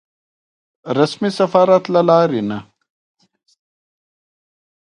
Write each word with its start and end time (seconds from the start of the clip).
رسمي 0.97 1.29
سفارت 1.39 1.83
له 1.93 2.01
لارې 2.09 2.41
نه. 2.49 2.59